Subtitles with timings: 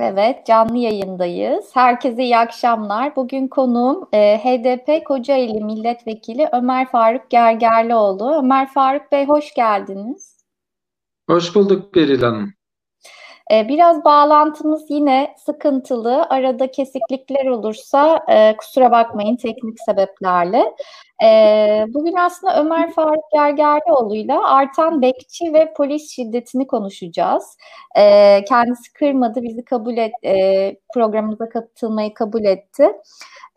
[0.00, 1.70] Evet, canlı yayındayız.
[1.74, 3.16] Herkese iyi akşamlar.
[3.16, 8.34] Bugün konuğum e, HDP Kocaeli Milletvekili Ömer Faruk Gergerlioğlu.
[8.38, 10.36] Ömer Faruk Bey hoş geldiniz.
[11.28, 12.52] Hoş bulduk Beril Hanım.
[13.52, 16.26] E, biraz bağlantımız yine sıkıntılı.
[16.30, 20.64] Arada kesiklikler olursa e, kusura bakmayın teknik sebeplerle.
[21.22, 27.56] E, bugün aslında Ömer Faruk Gergerlioğlu'yla artan bekçi ve polis şiddetini konuşacağız.
[27.96, 32.92] E, kendisi kırmadı, bizi kabul et, e, programımıza katılmayı kabul etti.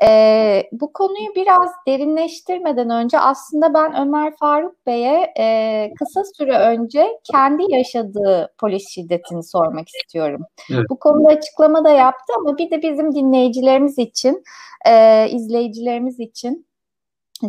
[0.03, 7.07] E, bu konuyu biraz derinleştirmeden önce aslında ben Ömer Faruk Bey'e e, kısa süre önce
[7.31, 10.41] kendi yaşadığı polis şiddetini sormak istiyorum.
[10.73, 10.85] Evet.
[10.89, 14.43] Bu konuda açıklama da yaptı ama bir de bizim dinleyicilerimiz için,
[14.87, 16.70] e, izleyicilerimiz için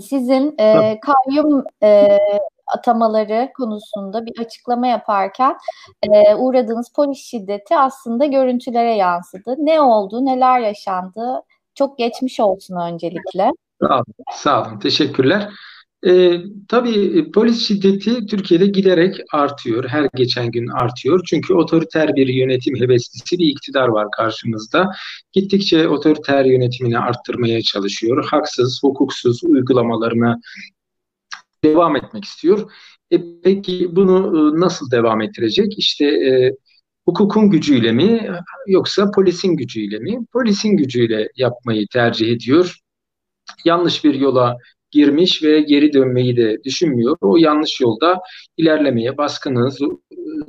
[0.01, 2.19] sizin e, kayyum e,
[2.77, 5.57] atamaları konusunda bir açıklama yaparken
[6.03, 9.57] e, uğradığınız polis şiddeti aslında görüntülere yansıdı.
[9.59, 11.43] Ne oldu, neler yaşandı?
[11.75, 13.51] Çok geçmiş olsun öncelikle.
[13.81, 14.79] Sağ olun, sağ olun.
[14.79, 15.49] Teşekkürler.
[16.07, 19.85] E, tabii polis şiddeti Türkiye'de giderek artıyor.
[19.89, 21.21] Her geçen gün artıyor.
[21.27, 24.91] Çünkü otoriter bir yönetim heveslisi bir iktidar var karşımızda.
[25.33, 28.25] Gittikçe otoriter yönetimini arttırmaya çalışıyor.
[28.31, 30.41] Haksız, hukuksuz uygulamalarını
[31.65, 32.71] devam etmek istiyor.
[33.11, 34.17] E, peki bunu
[34.57, 35.79] e, nasıl devam ettirecek?
[35.79, 36.53] İşte e,
[37.05, 38.31] hukukun gücüyle mi
[38.67, 40.19] yoksa polisin gücüyle mi?
[40.33, 42.77] Polisin gücüyle yapmayı tercih ediyor.
[43.65, 44.57] Yanlış bir yola
[44.93, 47.17] girmiş ve geri dönmeyi de düşünmüyor.
[47.21, 48.21] O yanlış yolda
[48.57, 49.71] ilerlemeye, baskını,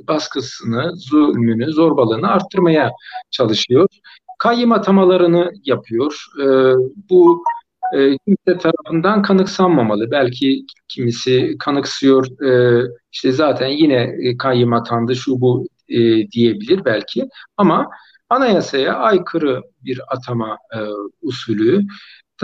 [0.08, 2.92] baskısını, zulmünü, zorbalığını arttırmaya
[3.30, 3.88] çalışıyor.
[4.38, 6.24] Kayyım atamalarını yapıyor.
[6.42, 6.46] E,
[7.10, 7.44] bu
[7.94, 10.10] e, kimse tarafından kanıksanmamalı.
[10.10, 17.28] Belki kimisi kanıksıyor, e, işte zaten yine kayyım atandı, şu bu e, diyebilir belki.
[17.56, 17.90] Ama
[18.30, 20.78] anayasaya aykırı bir atama e,
[21.22, 21.82] usulü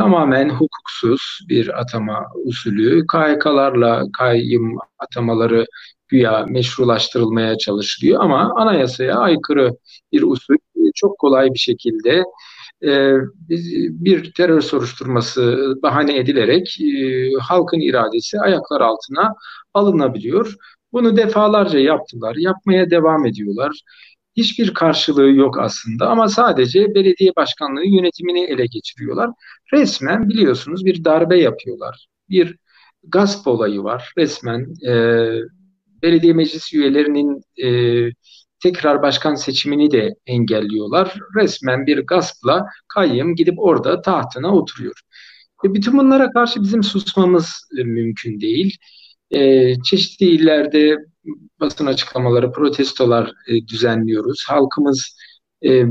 [0.00, 3.06] tamamen hukuksuz bir atama usulü.
[3.06, 5.66] KHK'larla kayyım atamaları
[6.08, 9.76] güya meşrulaştırılmaya çalışılıyor ama anayasaya aykırı
[10.12, 10.54] bir usul
[10.94, 12.24] çok kolay bir şekilde
[12.84, 13.14] e,
[14.04, 19.34] bir terör soruşturması bahane edilerek e, halkın iradesi ayaklar altına
[19.74, 20.54] alınabiliyor.
[20.92, 23.80] Bunu defalarca yaptılar, yapmaya devam ediyorlar
[24.36, 29.30] hiçbir karşılığı yok aslında ama sadece belediye başkanlığı yönetimini ele geçiriyorlar.
[29.72, 32.06] Resmen biliyorsunuz bir darbe yapıyorlar.
[32.28, 32.56] Bir
[33.02, 34.12] gasp olayı var.
[34.18, 34.94] Resmen e,
[36.02, 37.68] belediye meclis üyelerinin e,
[38.62, 41.18] tekrar başkan seçimini de engelliyorlar.
[41.36, 45.00] Resmen bir gaspla kayyım gidip orada tahtına oturuyor.
[45.64, 48.76] Ve bütün bunlara karşı bizim susmamız e, mümkün değil.
[49.30, 50.96] E, çeşitli illerde
[51.60, 54.44] basın açıklamaları, protestolar e, düzenliyoruz.
[54.48, 55.16] Halkımız
[55.64, 55.84] e,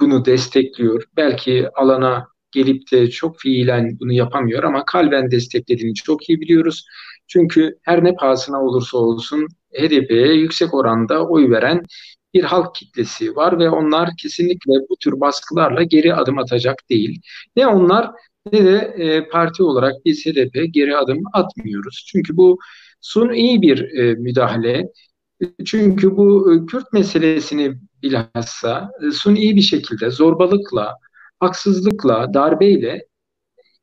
[0.00, 1.02] bunu destekliyor.
[1.16, 6.84] Belki alana gelip de çok fiilen bunu yapamıyor ama kalben desteklediğini çok iyi biliyoruz.
[7.26, 11.82] Çünkü her ne pahasına olursa olsun HDP'ye yüksek oranda oy veren
[12.34, 17.20] bir halk kitlesi var ve onlar kesinlikle bu tür baskılarla geri adım atacak değil.
[17.56, 18.10] Ne onlar
[18.52, 22.04] ne de e, parti olarak biz HDP geri adım atmıyoruz.
[22.08, 22.58] Çünkü bu
[23.00, 24.86] suni bir e, müdahale.
[25.64, 30.96] Çünkü bu e, Kürt meselesini bilhassa e, suni bir şekilde zorbalıkla,
[31.40, 33.06] haksızlıkla, darbeyle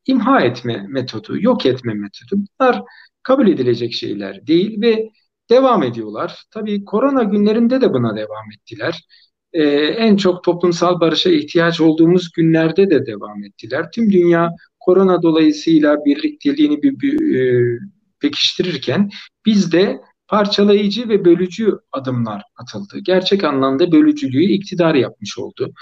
[0.06, 2.42] imha etme metodu, yok etme metodu.
[2.60, 2.84] Bunlar
[3.24, 5.10] kabul edilecek şeyler değil ve
[5.50, 6.44] devam ediyorlar.
[6.52, 9.06] Tabii korona günlerinde de buna devam ettiler.
[9.54, 13.92] Ee, en çok toplumsal barışa ihtiyaç olduğumuz günlerde de devam ettiler.
[13.92, 17.80] Tüm dünya korona dolayısıyla birlikteliğini bir, bir, bir
[18.20, 19.10] pekiştirirken
[19.46, 23.00] bizde parçalayıcı ve bölücü adımlar atıldı.
[23.00, 25.74] Gerçek anlamda bölücülüğü iktidar yapmış oldu.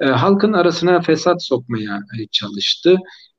[0.00, 2.96] E, halkın arasına fesat sokmaya e, çalıştı.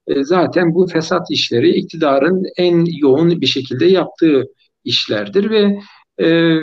[0.07, 4.45] E, zaten bu fesat işleri iktidarın en yoğun bir şekilde yaptığı
[4.83, 5.79] işlerdir ve
[6.25, 6.57] e,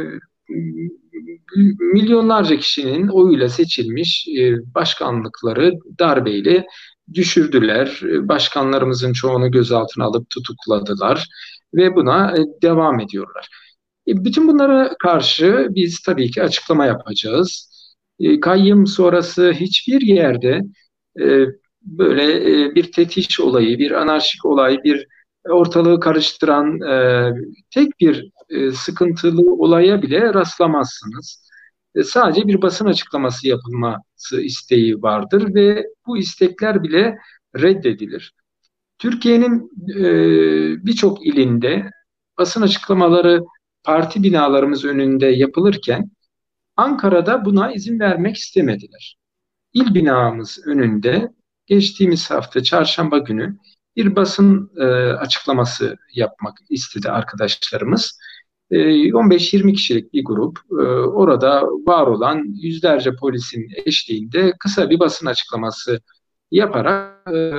[1.94, 6.67] milyonlarca kişinin oyuyla seçilmiş e, başkanlıkları darbeyle
[7.14, 8.00] düşürdüler.
[8.02, 11.29] E, başkanlarımızın çoğunu gözaltına alıp tutukladılar
[11.75, 13.49] ve buna e, devam ediyorlar.
[14.09, 17.70] E, bütün bunlara karşı biz tabii ki açıklama yapacağız.
[18.20, 20.61] E, kayyım sonrası hiçbir yerde
[21.82, 25.06] böyle bir tetiş olayı, bir anarşik olay, bir
[25.49, 26.81] ortalığı karıştıran
[27.70, 28.31] tek bir
[28.73, 31.49] sıkıntılı olaya bile rastlamazsınız.
[32.05, 37.19] Sadece bir basın açıklaması yapılması isteği vardır ve bu istekler bile
[37.56, 38.32] reddedilir.
[38.98, 40.06] Türkiye'nin e,
[40.86, 41.90] birçok ilinde
[42.38, 43.44] basın açıklamaları
[43.84, 46.10] parti binalarımız önünde yapılırken
[46.76, 49.16] Ankara'da buna izin vermek istemediler.
[49.72, 51.28] il binamız önünde
[51.66, 53.58] geçtiğimiz hafta çarşamba günü
[53.96, 58.18] bir basın e, açıklaması yapmak istedi arkadaşlarımız.
[58.70, 65.26] E, 15-20 kişilik bir grup e, orada var olan yüzlerce polisin eşliğinde kısa bir basın
[65.26, 66.00] açıklaması
[66.50, 67.52] yaparak e,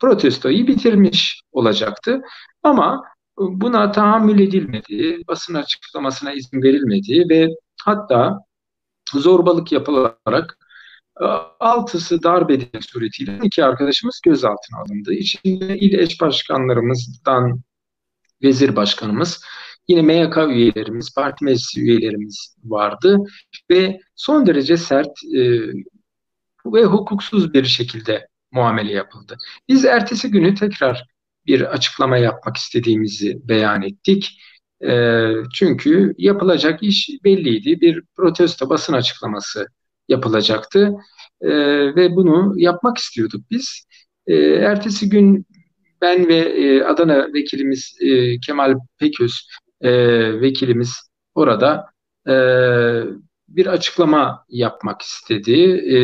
[0.00, 2.20] protestoyu bitirmiş olacaktı.
[2.62, 3.04] Ama
[3.38, 7.48] buna tahammül edilmedi, basın açıklamasına izin verilmedi ve
[7.84, 8.38] hatta
[9.14, 10.58] zorbalık yapılarak
[11.20, 11.24] e,
[11.60, 15.12] altısı darp edilmek suretiyle iki arkadaşımız gözaltına alındı.
[15.12, 17.60] İçinde il eş başkanlarımızdan
[18.42, 19.44] vezir başkanımız,
[19.88, 23.18] yine MYK üyelerimiz, parti meclisi üyelerimiz vardı
[23.70, 25.60] ve son derece sert e,
[26.66, 29.38] ve hukuksuz bir şekilde muamele yapıldı.
[29.68, 31.06] Biz ertesi günü tekrar
[31.46, 34.40] bir açıklama yapmak istediğimizi beyan ettik.
[34.84, 37.80] E, çünkü yapılacak iş belliydi.
[37.80, 39.66] Bir protesto basın açıklaması
[40.08, 40.92] yapılacaktı
[41.40, 41.48] e,
[41.96, 43.84] ve bunu yapmak istiyorduk biz.
[44.26, 45.46] E, ertesi gün
[46.00, 49.48] ben ve e, Adana vekilimiz e, Kemal Peköz
[49.80, 49.90] e,
[50.40, 51.86] vekilimiz orada
[52.28, 52.34] e,
[53.48, 55.60] bir açıklama yapmak istedi.
[55.94, 55.98] E,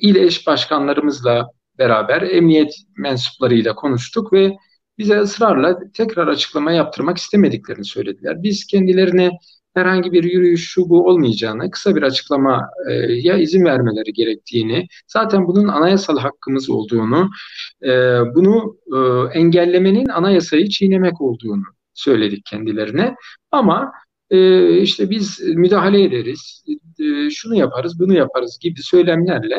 [0.00, 4.56] il eş başkanlarımızla beraber emniyet mensuplarıyla konuştuk ve
[4.98, 8.42] bize ısrarla tekrar açıklama yaptırmak istemediklerini söylediler.
[8.42, 9.30] Biz kendilerine
[9.74, 15.68] herhangi bir yürüyüş şu bu olmayacağını, kısa bir açıklama e, izin vermeleri gerektiğini, zaten bunun
[15.68, 17.30] anayasal hakkımız olduğunu,
[17.82, 17.90] e,
[18.34, 18.98] bunu e,
[19.38, 21.62] engellemenin anayasayı çiğnemek olduğunu
[21.94, 23.14] söyledik kendilerine.
[23.50, 23.92] Ama
[24.30, 26.64] e, işte biz müdahale ederiz,
[27.00, 29.56] e, şunu yaparız, bunu yaparız gibi söylemlerle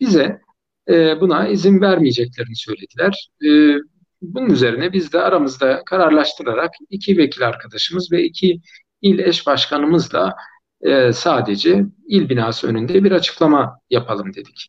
[0.00, 0.40] bize
[0.88, 3.30] e, buna izin vermeyeceklerini söylediler.
[3.44, 3.78] E,
[4.22, 8.60] bunun üzerine biz de aramızda kararlaştırarak iki vekil arkadaşımız ve iki
[9.02, 10.34] il eş başkanımızla
[10.82, 14.68] e, sadece il binası önünde bir açıklama yapalım dedik.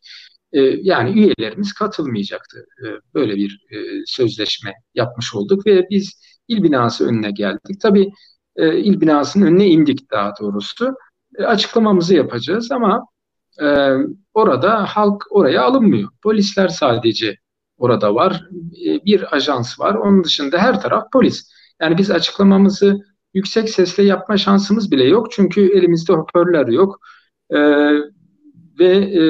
[0.52, 2.66] E, yani üyelerimiz katılmayacaktı.
[2.84, 7.80] E, böyle bir e, sözleşme yapmış olduk ve biz il binası önüne geldik.
[7.82, 8.10] Tabii
[8.56, 10.94] e, il binasının önüne indik daha doğrusu.
[11.38, 13.06] E, açıklamamızı yapacağız ama
[13.62, 13.96] e,
[14.34, 16.08] orada halk oraya alınmıyor.
[16.22, 17.36] Polisler sadece
[17.76, 18.48] orada var.
[18.86, 19.94] E, bir ajans var.
[19.94, 21.50] Onun dışında her taraf polis.
[21.80, 23.00] Yani biz açıklamamızı
[23.34, 25.32] yüksek sesle yapma şansımız bile yok.
[25.32, 27.00] Çünkü elimizde hoparlör yok.
[27.54, 27.58] E,
[28.82, 29.22] ve e,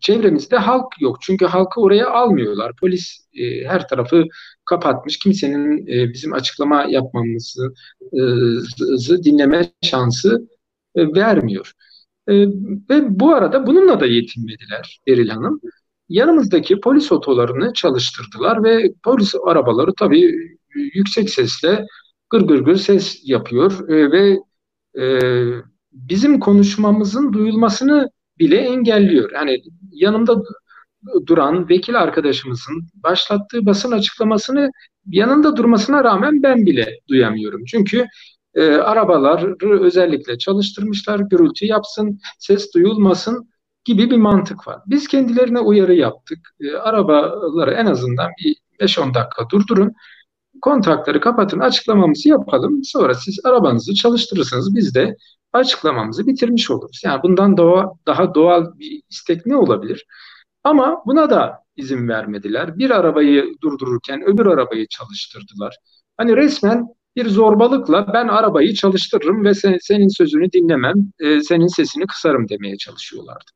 [0.00, 1.16] çevremizde halk yok.
[1.20, 2.72] Çünkü halkı oraya almıyorlar.
[2.80, 4.24] Polis e, her tarafı
[4.64, 5.18] kapatmış.
[5.18, 7.74] Kimsenin e, bizim açıklama yapmamızı
[8.12, 10.48] e, dinleme şansı
[10.94, 11.72] e, vermiyor.
[12.28, 12.34] E,
[12.90, 15.60] ve bu arada bununla da yetinmediler Beril Hanım.
[16.08, 20.34] Yanımızdaki polis otolarını çalıştırdılar ve polis arabaları tabii
[20.74, 21.86] yüksek sesle
[22.30, 24.38] gır gır gır ses yapıyor e, ve
[25.02, 25.04] e,
[25.92, 29.30] bizim konuşmamızın duyulmasını bile engelliyor.
[29.32, 30.42] Yani yanımda
[31.26, 34.70] duran vekil arkadaşımızın başlattığı basın açıklamasını
[35.06, 37.64] yanında durmasına rağmen ben bile duyamıyorum.
[37.64, 38.06] Çünkü
[38.54, 43.48] e, arabaları özellikle çalıştırmışlar, gürültü yapsın, ses duyulmasın
[43.84, 44.80] gibi bir mantık var.
[44.86, 46.38] Biz kendilerine uyarı yaptık.
[46.60, 49.92] E, arabaları en azından bir 5-10 dakika durdurun.
[50.62, 52.84] Kontakları kapatın, açıklamamızı yapalım.
[52.84, 54.74] Sonra siz arabanızı çalıştırırsınız.
[54.74, 55.16] Biz de
[55.52, 57.00] açıklamamızı bitirmiş oluruz.
[57.04, 60.06] Yani bundan doğa, daha doğal bir istek ne olabilir?
[60.64, 62.78] Ama buna da izin vermediler.
[62.78, 65.76] Bir arabayı durdururken öbür arabayı çalıştırdılar.
[66.16, 72.06] Hani resmen bir zorbalıkla ben arabayı çalıştırırım ve sen, senin sözünü dinlemem, e, senin sesini
[72.06, 73.50] kısarım demeye çalışıyorlardı.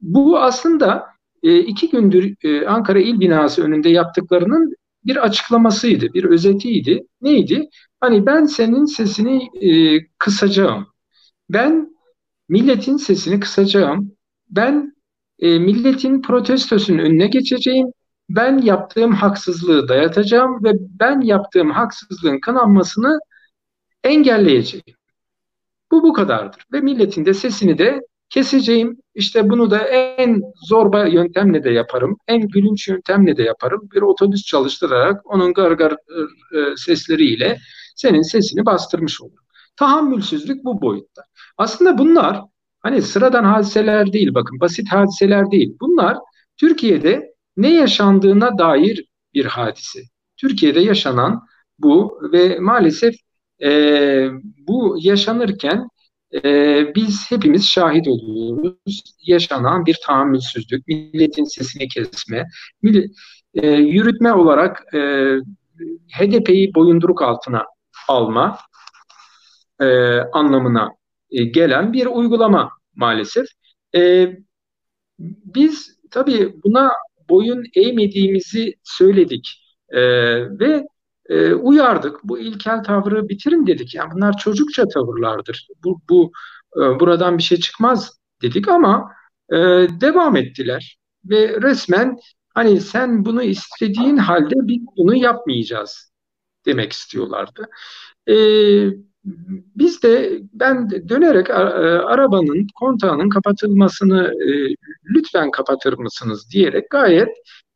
[0.00, 1.06] Bu aslında
[1.42, 4.74] e, iki gündür e, Ankara İl Binası önünde yaptıklarının
[5.06, 7.06] bir açıklamasıydı, bir özetiydi.
[7.20, 7.68] Neydi?
[8.00, 10.86] Hani ben senin sesini e, kısacağım.
[11.50, 11.96] Ben
[12.48, 14.12] milletin sesini kısacağım.
[14.50, 14.94] Ben
[15.38, 17.86] e, milletin protestosunun önüne geçeceğim.
[18.30, 23.18] Ben yaptığım haksızlığı dayatacağım ve ben yaptığım haksızlığın kınanmasını
[24.04, 24.84] engelleyeceğim.
[25.90, 26.62] Bu bu kadardır.
[26.72, 28.00] Ve milletin de sesini de
[28.34, 28.96] keseceğim.
[29.14, 32.16] İşte bunu da en zorba yöntemle de yaparım.
[32.28, 33.88] En gülünç yöntemle de yaparım.
[33.94, 35.96] Bir otobüs çalıştırarak onun gargar e,
[36.76, 37.58] sesleriyle
[37.96, 39.44] senin sesini bastırmış olurum.
[39.76, 41.22] Tahammülsüzlük bu boyutta.
[41.58, 42.40] Aslında bunlar
[42.80, 45.76] hani sıradan hadiseler değil bakın basit hadiseler değil.
[45.80, 46.18] Bunlar
[46.56, 50.00] Türkiye'de ne yaşandığına dair bir hadise.
[50.36, 51.46] Türkiye'de yaşanan
[51.78, 53.14] bu ve maalesef
[53.62, 53.70] e,
[54.68, 55.88] bu yaşanırken
[56.34, 59.02] e, biz hepimiz şahit oluyoruz.
[59.26, 62.46] Yaşanan bir tahammülsüzlük, milletin sesini kesme,
[62.82, 63.10] millet,
[63.54, 64.98] e, yürütme olarak e,
[66.18, 67.64] HDP'yi boyunduruk altına
[68.08, 68.58] alma
[69.80, 69.86] e,
[70.18, 70.90] anlamına
[71.30, 73.46] e, gelen bir uygulama maalesef.
[73.96, 74.32] E,
[75.18, 76.90] biz tabii buna
[77.28, 80.00] boyun eğmediğimizi söyledik e,
[80.58, 80.86] ve
[81.28, 82.24] e, uyardık.
[82.24, 83.94] Bu ilkel tavrı bitirin dedik.
[83.94, 85.68] Yani bunlar çocukça tavırlardır.
[85.84, 86.32] Bu, bu
[86.76, 89.12] e, buradan bir şey çıkmaz dedik ama
[89.52, 89.56] e,
[90.00, 92.18] devam ettiler ve resmen
[92.54, 96.12] hani sen bunu istediğin halde biz bunu yapmayacağız
[96.66, 97.68] demek istiyorlardı.
[98.28, 98.34] E,
[99.76, 107.28] biz de ben dönerek e, arabanın kontağının kapatılmasını e, lütfen kapatır mısınız diyerek gayet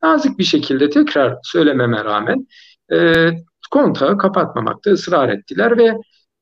[0.03, 2.47] nazik bir şekilde tekrar söylememe rağmen
[2.93, 3.29] e,
[3.71, 5.97] kontağı kapatmamakta ısrar ettiler ve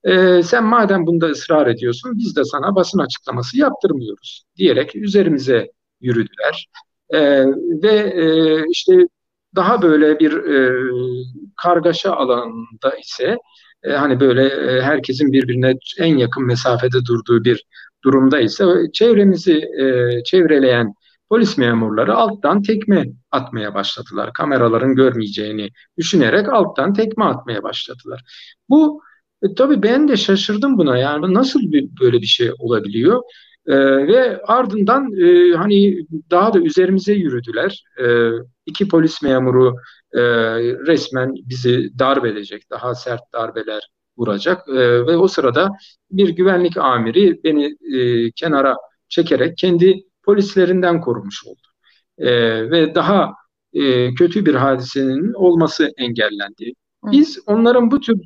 [0.05, 6.67] e, sen madem bunda ısrar ediyorsun biz de sana basın açıklaması yaptırmıyoruz diyerek üzerimize yürüdüler.
[7.11, 7.47] E,
[7.83, 9.07] ve e, işte
[9.57, 10.91] daha böyle bir e,
[11.63, 13.37] kargaşa alanında ise
[13.83, 17.65] e, hani böyle e, herkesin birbirine en yakın mesafede durduğu bir
[18.05, 20.95] durumda ise çevremizi e, çevreleyen
[21.29, 24.33] polis memurları alttan tekme atmaya başladılar.
[24.33, 28.23] Kameraların görmeyeceğini düşünerek alttan tekme atmaya başladılar.
[28.69, 29.03] Bu
[29.43, 30.99] e, tabii ben de şaşırdım buna.
[30.99, 33.23] Yani nasıl bir, böyle bir şey olabiliyor?
[33.67, 37.85] E, ve ardından e, hani daha da üzerimize yürüdüler.
[38.01, 38.31] E,
[38.67, 39.75] iki polis memuru
[40.13, 40.23] e,
[40.87, 44.69] resmen bizi darp edecek, daha sert darbeler vuracak.
[44.69, 45.71] E, ve o sırada
[46.11, 48.77] bir güvenlik amiri beni e, kenara
[49.09, 51.69] çekerek kendi polislerinden korumuş oldu.
[52.19, 52.31] E,
[52.71, 53.35] ve daha
[53.73, 56.73] e, kötü bir hadisenin olması engellendi.
[57.05, 58.17] Biz onların bu tür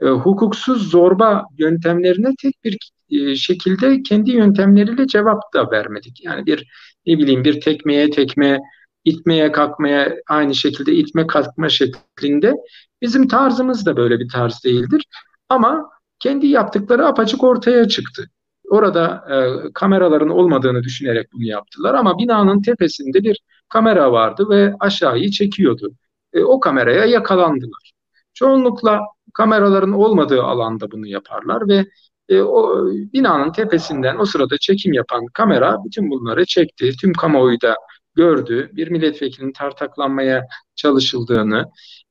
[0.00, 2.78] e, hukuksuz zorba yöntemlerine tek bir
[3.10, 6.24] e, şekilde kendi yöntemleriyle cevap da vermedik.
[6.24, 6.68] Yani bir
[7.06, 8.58] ne bileyim bir tekmeye tekme,
[9.04, 12.54] itmeye kalkmaya aynı şekilde itme kalkma şeklinde
[13.02, 15.04] bizim tarzımız da böyle bir tarz değildir.
[15.48, 18.30] Ama kendi yaptıkları apaçık ortaya çıktı.
[18.70, 19.36] Orada e,
[19.74, 25.92] kameraların olmadığını düşünerek bunu yaptılar ama binanın tepesinde bir kamera vardı ve aşağıyı çekiyordu.
[26.32, 27.92] E, o kameraya yakalandılar.
[28.34, 29.00] Çoğunlukla
[29.34, 31.86] kameraların olmadığı alanda bunu yaparlar ve
[32.28, 36.92] e, o binanın tepesinden o sırada çekim yapan kamera bütün bunları çekti.
[37.00, 37.76] Tüm kamuoyu da
[38.20, 38.70] gördü.
[38.72, 40.46] Bir milletvekilinin tartaklanmaya
[40.76, 41.64] çalışıldığını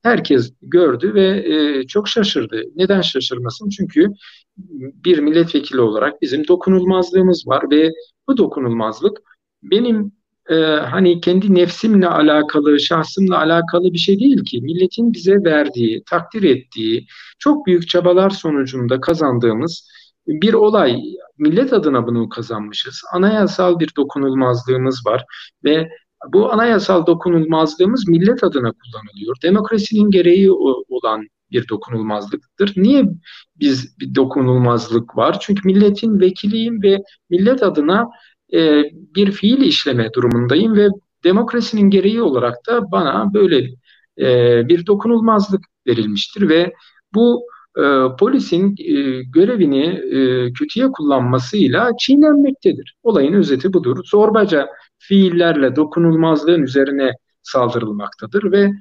[0.03, 2.61] herkes gördü ve e, çok şaşırdı.
[2.75, 3.69] Neden şaşırmasın?
[3.69, 4.07] Çünkü
[5.05, 7.91] bir milletvekili olarak bizim dokunulmazlığımız var ve
[8.27, 9.17] bu dokunulmazlık
[9.63, 10.11] benim
[10.49, 14.61] e, hani kendi nefsimle alakalı, şahsımla alakalı bir şey değil ki.
[14.61, 17.05] Milletin bize verdiği, takdir ettiği,
[17.39, 19.89] çok büyük çabalar sonucunda kazandığımız
[20.27, 21.01] bir olay.
[21.37, 23.01] Millet adına bunu kazanmışız.
[23.13, 25.25] Anayasal bir dokunulmazlığımız var
[25.63, 25.89] ve
[26.33, 29.35] bu anayasal dokunulmazlığımız millet adına kullanılıyor.
[29.43, 32.73] Demokrasinin gereği olan bir dokunulmazlıktır.
[32.75, 33.05] Niye
[33.55, 35.39] biz bir dokunulmazlık var?
[35.39, 36.97] Çünkü milletin vekiliyim ve
[37.29, 38.07] millet adına
[38.53, 38.83] e,
[39.15, 40.87] bir fiil işleme durumundayım ve
[41.23, 43.69] demokrasinin gereği olarak da bana böyle
[44.19, 46.73] e, bir dokunulmazlık verilmiştir ve
[47.13, 47.43] bu
[47.79, 52.95] e, polisin e, görevini e, kötüye kullanmasıyla çiğnenmektedir.
[53.03, 53.97] Olayın özeti budur.
[54.05, 54.67] Zorbaca
[54.97, 58.71] fiillerle dokunulmazlığın üzerine saldırılmaktadır ve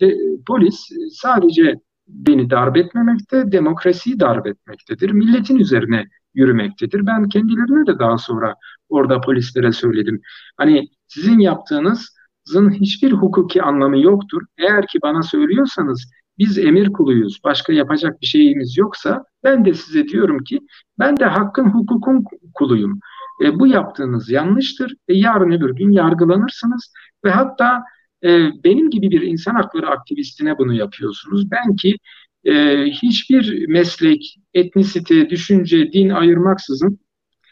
[0.00, 0.16] de,
[0.46, 1.74] polis sadece
[2.08, 5.10] beni darp etmemekte, demokrasiyi darp etmektedir.
[5.10, 7.06] Milletin üzerine yürümektedir.
[7.06, 8.54] Ben kendilerine de daha sonra
[8.88, 10.20] orada polislere söyledim.
[10.56, 14.42] Hani sizin yaptığınızın hiçbir hukuki anlamı yoktur.
[14.58, 20.08] Eğer ki bana söylüyorsanız biz emir kuluyuz, başka yapacak bir şeyimiz yoksa ben de size
[20.08, 20.60] diyorum ki
[20.98, 23.00] ben de hakkın hukukun kuluyum.
[23.44, 24.94] E, bu yaptığınız yanlıştır.
[25.08, 26.92] E, yarın öbür gün yargılanırsınız
[27.24, 27.82] ve hatta
[28.24, 28.28] e,
[28.64, 31.50] benim gibi bir insan hakları aktivistine bunu yapıyorsunuz.
[31.50, 31.96] Ben ki
[32.44, 36.98] e, hiçbir meslek, etnisite, düşünce, din ayırmaksızın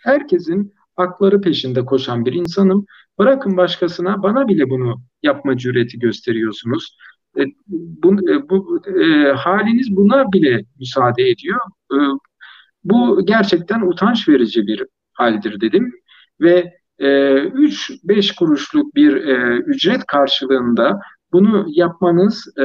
[0.02, 2.87] herkesin hakları peşinde koşan bir insanım.
[3.19, 6.97] Bırakın başkasına, bana bile bunu yapma cüreti gösteriyorsunuz.
[7.38, 11.61] E, bu, e, bu e, haliniz buna bile müsaade ediyor.
[11.93, 11.97] E,
[12.85, 15.93] bu gerçekten utanç verici bir haldir dedim
[16.40, 21.00] ve 3-5 e, kuruşluk bir e, ücret karşılığında
[21.33, 22.64] bunu yapmanız e,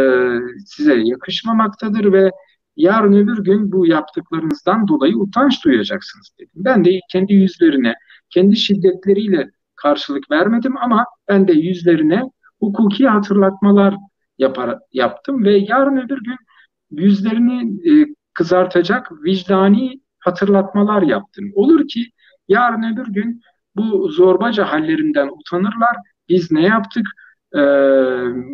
[0.66, 2.32] size yakışmamaktadır ve
[2.76, 6.52] yarın öbür gün bu yaptıklarınızdan dolayı utanç duyacaksınız dedim.
[6.56, 7.96] Ben de kendi yüzlerine,
[8.30, 12.22] kendi şiddetleriyle karşılık vermedim ama ben de yüzlerine
[12.60, 13.96] hukuki hatırlatmalar
[14.38, 16.38] yapar, yaptım ve yarın öbür gün
[16.92, 21.52] yüzlerini e, kızartacak vicdani hatırlatmalar yaptım.
[21.56, 22.06] Olur ki
[22.48, 23.42] yarın öbür gün
[23.76, 25.96] bu zorbaca hallerinden utanırlar.
[26.30, 27.06] Biz ne yaptık?
[27.56, 27.60] e,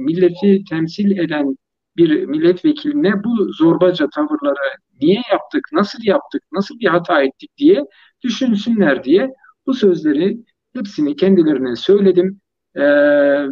[0.06, 1.58] milleti temsil eden
[1.98, 7.86] bir milletvekiline bu zorbaca tavırları niye yaptık, nasıl yaptık, nasıl bir hata ettik diye
[8.24, 9.34] düşünsünler diye
[9.66, 10.38] Bu sözleri
[10.74, 12.42] hepsini kendilerine söyledim
[12.78, 12.84] e,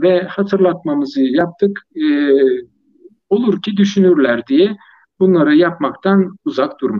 [0.01, 1.79] ve hatırlatmamızı yaptık.
[1.95, 2.05] E,
[3.29, 4.77] olur ki düşünürler diye
[5.19, 6.99] bunları yapmaktan uzak durma.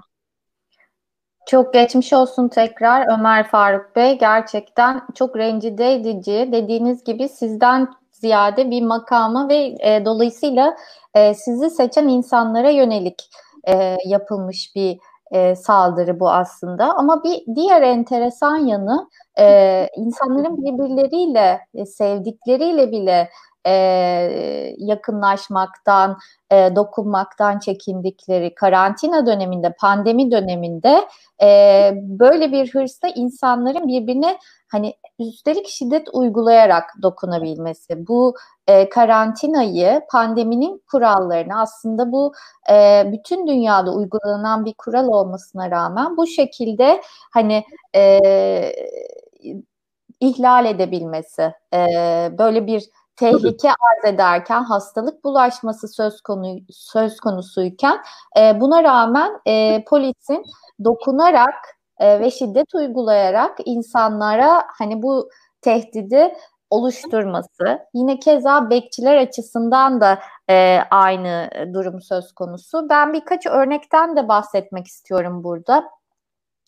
[1.48, 4.17] Çok geçmiş olsun tekrar Ömer Faruk Bey.
[4.17, 6.50] Gerçekten çok rencide edici.
[6.51, 10.75] Dediğiniz gibi sizden ziyade bir makama ve e, dolayısıyla
[11.13, 13.29] e, sizi seçen insanlara yönelik
[13.67, 14.98] e, yapılmış bir
[15.32, 16.94] e, saldırı bu aslında.
[16.96, 23.29] Ama bir diğer enteresan yanı e, insanların birbirleriyle, e, sevdikleriyle bile
[23.65, 26.17] e, yakınlaşmaktan,
[26.51, 31.07] e, dokunmaktan çekindikleri karantina döneminde, pandemi döneminde
[31.41, 34.38] e, böyle bir hırsla insanların birbirine
[34.72, 38.07] hani üstelik şiddet uygulayarak dokunabilmesi.
[38.07, 38.36] Bu
[38.67, 42.34] e, karantinayı, pandeminin kurallarını aslında bu
[42.72, 47.01] e, bütün dünyada uygulanan bir kural olmasına rağmen bu şekilde
[47.34, 47.63] hani
[47.95, 48.19] e,
[50.19, 51.79] ihlal edebilmesi, e,
[52.38, 52.84] böyle bir
[53.15, 57.98] tehlike arz ederken, hastalık bulaşması söz konu söz konusuyken
[58.39, 60.43] e, buna rağmen e, polisin
[60.84, 61.55] dokunarak
[62.00, 65.29] e, ve şiddet uygulayarak insanlara hani bu
[65.62, 66.34] tehdidi
[66.69, 67.79] oluşturması.
[67.93, 70.19] Yine keza bekçiler açısından da
[70.50, 72.89] e, aynı durum söz konusu.
[72.89, 75.84] Ben birkaç örnekten de bahsetmek istiyorum burada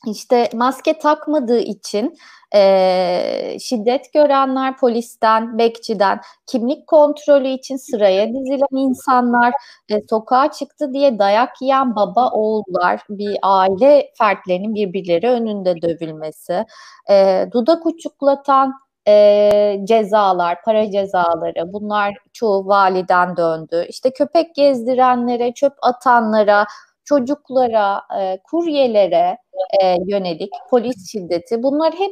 [0.06, 2.18] işte maske takmadığı için
[2.56, 9.54] e, şiddet görenler polisten, bekçiden, kimlik kontrolü için sıraya dizilen insanlar,
[9.89, 16.66] e, sokağa çıktı diye dayak yiyen baba oğullar, bir aile fertlerinin birbirleri önünde dövülmesi,
[17.10, 18.74] e, dudak uçuklatan
[19.08, 23.86] e, cezalar, para cezaları bunlar çoğu validen döndü.
[23.89, 26.66] İşte köpek gezdirenlere, çöp atanlara,
[27.08, 29.38] çocuklara, e, kuryelere
[29.84, 31.64] e, yönelik polis şiddeti.
[31.64, 32.12] Bunlar hep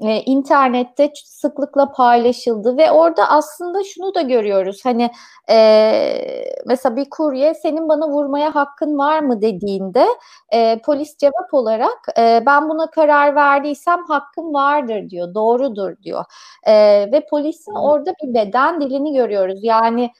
[0.00, 4.80] e, internette sıklıkla paylaşıldı ve orada aslında şunu da görüyoruz.
[4.84, 5.10] Hani
[5.50, 9.42] e, mesela bir kurye senin bana vurmaya hakkın var mı?
[9.42, 10.06] dediğinde
[10.52, 16.24] e, polis cevap olarak e, ben buna karar verdiysem hakkım vardır diyor doğrudur diyor.
[16.66, 16.72] E,
[17.12, 19.58] ve polisin orada bir beden dilini görüyoruz.
[19.62, 20.10] Yani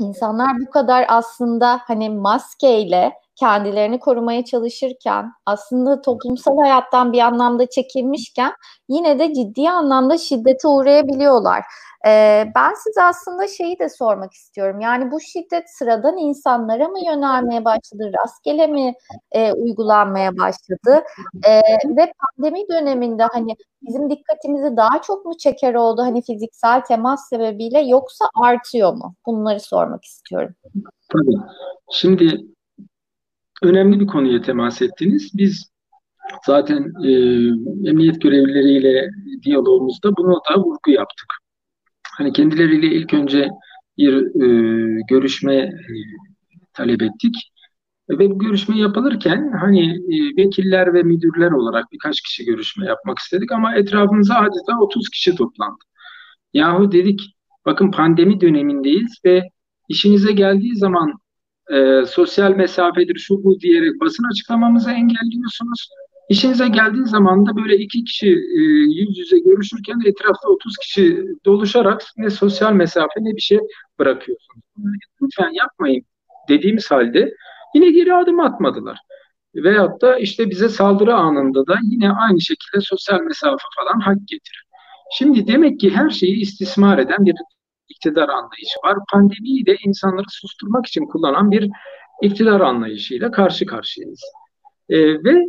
[0.00, 8.52] insanlar bu kadar aslında hani maskeyle kendilerini korumaya çalışırken aslında toplumsal hayattan bir anlamda çekilmişken
[8.88, 11.64] yine de ciddi anlamda şiddete uğrayabiliyorlar.
[12.06, 14.80] Ee, ben size aslında şeyi de sormak istiyorum.
[14.80, 18.12] Yani bu şiddet sıradan insanlara mı yönelmeye başladı?
[18.22, 18.94] Rastgele mi
[19.32, 21.04] e, uygulanmaya başladı?
[21.44, 21.60] E,
[21.96, 26.02] ve pandemi döneminde hani bizim dikkatimizi daha çok mu çeker oldu?
[26.02, 29.14] Hani fiziksel temas sebebiyle yoksa artıyor mu?
[29.26, 30.54] Bunları sormak istiyorum.
[31.12, 31.36] Tabii.
[31.92, 32.46] Şimdi
[33.62, 35.30] önemli bir konuya temas ettiniz.
[35.34, 35.70] Biz
[36.46, 37.10] zaten e,
[37.90, 39.10] emniyet görevlileriyle
[39.42, 41.26] diyalogumuzda buna da vurgu yaptık.
[42.16, 43.48] Hani kendileriyle ilk önce
[43.98, 45.72] bir e, görüşme e,
[46.72, 47.34] talep ettik.
[48.10, 53.52] Ve bu görüşme yapılırken hani e, vekiller ve müdürler olarak birkaç kişi görüşme yapmak istedik
[53.52, 55.84] ama etrafımıza adeta 30 kişi toplandı.
[56.54, 57.20] Yahu dedik
[57.66, 59.42] bakın pandemi dönemindeyiz ve
[59.88, 61.12] işinize geldiği zaman
[61.72, 65.88] e, sosyal mesafedir şu bu diyerek basın açıklamamızı engelliyorsunuz.
[66.28, 68.60] İşinize geldiği zaman da böyle iki kişi e,
[69.00, 73.58] yüz yüze görüşürken etrafta 30 kişi doluşarak ne sosyal mesafe ne bir şey
[73.98, 74.62] bırakıyorsunuz.
[75.22, 76.02] Lütfen yapmayın
[76.48, 77.34] dediğimiz halde
[77.74, 78.98] yine geri adım atmadılar.
[79.54, 84.64] Veyahut da işte bize saldırı anında da yine aynı şekilde sosyal mesafe falan hak getirir.
[85.12, 87.34] Şimdi demek ki her şeyi istismar eden bir
[87.90, 88.98] iktidar anlayışı var.
[89.12, 91.70] Pandemiyi de insanları susturmak için kullanan bir
[92.22, 94.20] iktidar anlayışıyla karşı karşıyayız.
[94.88, 95.44] E, ve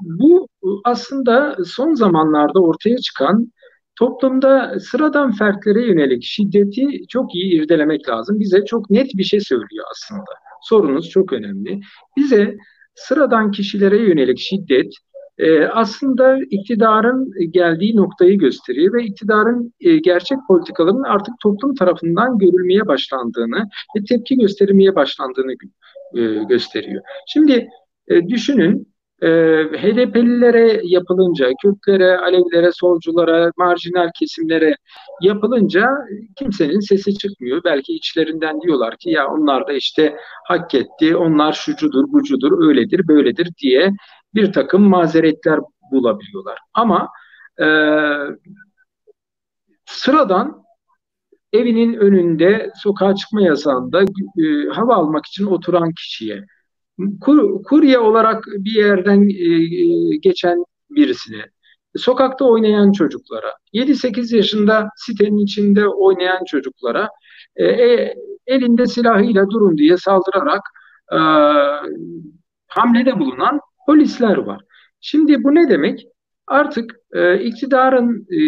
[0.00, 0.48] bu
[0.84, 3.52] aslında son zamanlarda ortaya çıkan
[3.98, 8.40] toplumda sıradan fertlere yönelik şiddeti çok iyi irdelemek lazım.
[8.40, 10.30] Bize çok net bir şey söylüyor aslında.
[10.62, 11.80] Sorunuz çok önemli.
[12.16, 12.56] Bize
[12.94, 14.92] sıradan kişilere yönelik şiddet
[15.38, 22.86] e, aslında iktidarın geldiği noktayı gösteriyor ve iktidarın e, gerçek politikalarının artık toplum tarafından görülmeye
[22.86, 25.52] başlandığını ve tepki gösterilmeye başlandığını
[26.14, 27.02] e, gösteriyor.
[27.26, 27.68] Şimdi
[28.08, 29.28] e, düşünün e,
[29.82, 34.76] HDP'lilere yapılınca, Kürtlere, Alevilere, solculara, marjinal kesimlere
[35.22, 35.88] yapılınca
[36.36, 37.64] kimsenin sesi çıkmıyor.
[37.64, 40.16] Belki içlerinden diyorlar ki ya onlar da işte
[40.48, 43.90] hak etti, onlar şucudur, bucudur, öyledir, böyledir diye
[44.36, 45.60] bir takım mazeretler
[45.92, 46.58] bulabiliyorlar.
[46.74, 47.08] Ama
[47.60, 47.66] e,
[49.86, 50.62] sıradan
[51.52, 56.44] evinin önünde sokağa çıkma yasağında e, hava almak için oturan kişiye,
[57.20, 61.44] kur, kurye olarak bir yerden e, geçen birisine,
[61.96, 67.08] sokakta oynayan çocuklara, 7-8 yaşında sitenin içinde oynayan çocuklara
[67.56, 68.14] e, e,
[68.46, 70.62] elinde silahıyla durun diye saldırarak
[71.12, 71.18] e,
[72.68, 74.60] hamlede bulunan polisler var.
[75.00, 76.06] Şimdi bu ne demek?
[76.46, 78.38] Artık e, iktidarın e,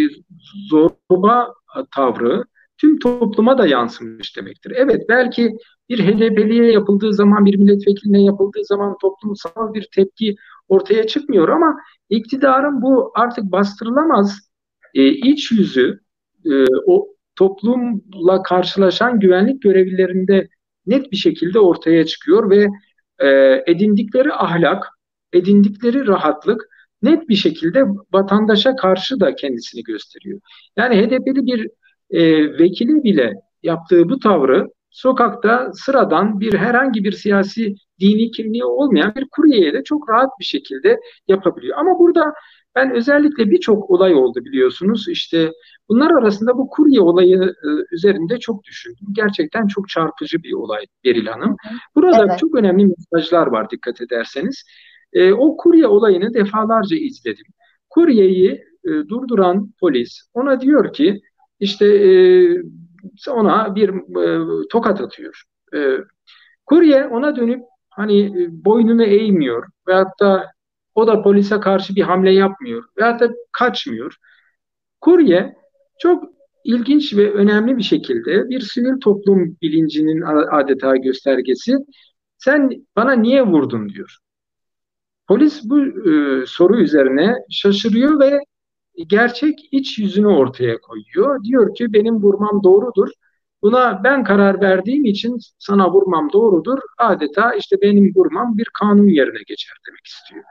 [0.70, 1.54] zorba
[1.96, 2.44] tavrı
[2.78, 4.72] tüm topluma da yansımış demektir.
[4.76, 5.56] Evet belki
[5.88, 10.36] bir HDP'liye yapıldığı zaman, bir milletvekiline yapıldığı zaman toplumsal bir tepki
[10.68, 11.76] ortaya çıkmıyor ama
[12.10, 14.50] iktidarın bu artık bastırılamaz
[14.94, 16.00] e, iç yüzü
[16.44, 20.48] e, o toplumla karşılaşan güvenlik görevlilerinde
[20.86, 22.68] net bir şekilde ortaya çıkıyor ve
[23.18, 23.28] e,
[23.66, 24.86] edindikleri ahlak,
[25.32, 26.68] edindikleri rahatlık
[27.02, 30.40] net bir şekilde vatandaşa karşı da kendisini gösteriyor.
[30.76, 31.68] Yani HDP'li bir
[32.10, 39.14] e, vekili bile yaptığı bu tavrı sokakta sıradan bir herhangi bir siyasi dini kimliği olmayan
[39.14, 41.78] bir kuryeye de çok rahat bir şekilde yapabiliyor.
[41.78, 42.32] Ama burada
[42.74, 45.08] ben özellikle birçok olay oldu biliyorsunuz.
[45.08, 45.52] İşte
[45.88, 49.06] bunlar arasında bu kurye olayı e, üzerinde çok düşündüm.
[49.12, 51.56] Gerçekten çok çarpıcı bir olay Beril Hanım.
[51.94, 52.38] Burada evet.
[52.38, 54.64] çok önemli mesajlar var dikkat ederseniz.
[55.12, 57.46] E, o kurye olayını defalarca izledim.
[57.90, 58.50] Kuryeyi
[58.84, 61.20] e, durduran polis ona diyor ki
[61.60, 62.10] işte e,
[63.30, 63.88] ona bir
[64.24, 65.42] e, tokat atıyor.
[65.74, 65.78] E,
[66.66, 70.52] kurye ona dönüp hani e, boynunu eğmiyor veyahut da
[70.94, 74.16] o da polise karşı bir hamle yapmıyor veyahut da kaçmıyor.
[75.00, 75.56] Kurye
[75.98, 76.24] çok
[76.64, 81.76] ilginç ve önemli bir şekilde bir sivil toplum bilincinin adeta göstergesi.
[82.38, 84.18] Sen bana niye vurdun diyor.
[85.28, 88.40] Polis bu e, soru üzerine şaşırıyor ve
[89.06, 91.44] gerçek iç yüzünü ortaya koyuyor.
[91.44, 93.08] Diyor ki benim vurmam doğrudur.
[93.62, 96.78] Buna ben karar verdiğim için sana vurmam doğrudur.
[96.98, 100.44] Adeta işte benim vurmam bir kanun yerine geçer demek istiyor.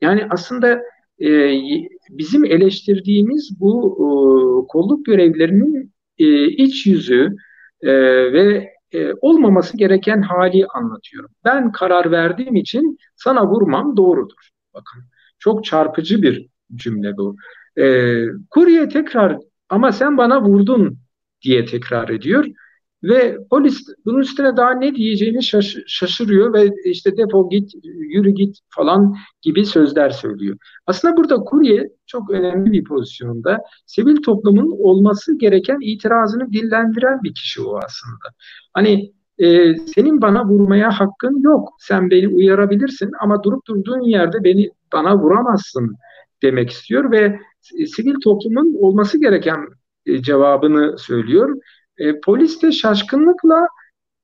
[0.00, 0.82] Yani aslında
[1.20, 1.28] e,
[2.10, 4.08] bizim eleştirdiğimiz bu e,
[4.68, 7.36] kolluk görevlerinin e, iç yüzü
[7.82, 7.92] e,
[8.32, 11.30] ve e, olmaması gereken hali anlatıyorum.
[11.44, 14.50] Ben karar verdiğim için sana vurmam doğrudur.
[14.74, 15.02] Bakın
[15.38, 17.36] çok çarpıcı bir cümle bu.
[17.78, 20.98] E, kurye tekrar ama sen bana vurdun
[21.42, 22.46] diye tekrar ediyor.
[23.08, 28.58] Ve polis bunun üstüne daha ne diyeceğini şaş- şaşırıyor ve işte defol git, yürü git
[28.68, 30.56] falan gibi sözler söylüyor.
[30.86, 33.58] Aslında burada kurye çok önemli bir pozisyonda.
[33.86, 38.28] Sivil toplumun olması gereken itirazını dillendiren bir kişi o aslında.
[38.74, 41.68] Hani e, senin bana vurmaya hakkın yok.
[41.78, 45.96] Sen beni uyarabilirsin ama durup durduğun yerde beni bana vuramazsın
[46.42, 47.38] demek istiyor ve
[47.86, 49.66] sivil toplumun olması gereken
[50.06, 51.56] e, cevabını söylüyor.
[51.98, 53.68] E, polis de şaşkınlıkla